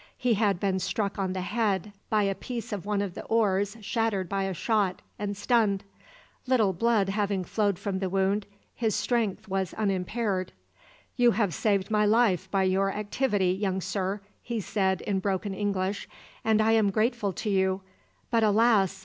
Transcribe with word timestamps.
He 0.17 0.33
had 0.33 0.59
been 0.59 0.79
struck 0.79 1.19
on 1.19 1.33
the 1.33 1.41
head 1.41 1.93
by 2.09 2.23
a 2.23 2.33
piece 2.33 2.73
of 2.73 2.87
one 2.87 3.03
of 3.03 3.13
the 3.13 3.23
oars 3.25 3.77
shattered 3.81 4.27
by 4.27 4.45
a 4.45 4.53
shot, 4.55 5.03
and 5.19 5.37
stunned. 5.37 5.83
Little 6.47 6.73
blood 6.73 7.09
having 7.09 7.43
flowed 7.43 7.77
from 7.77 7.99
the 7.99 8.09
wound, 8.09 8.47
his 8.73 8.95
strength 8.95 9.47
was 9.47 9.75
unimpaired. 9.75 10.53
"You 11.17 11.29
have 11.33 11.53
saved 11.53 11.91
my 11.91 12.03
life 12.07 12.49
by 12.49 12.63
your 12.63 12.91
activity, 12.91 13.51
young 13.51 13.79
sir," 13.79 14.21
he 14.41 14.59
said, 14.59 15.01
in 15.01 15.19
broken 15.19 15.53
English, 15.53 16.09
"and 16.43 16.61
I 16.63 16.71
am 16.71 16.89
grateful 16.89 17.31
to 17.33 17.51
you; 17.51 17.81
but, 18.31 18.41
alas! 18.43 18.99